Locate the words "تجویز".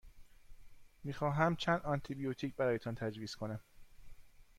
2.95-3.35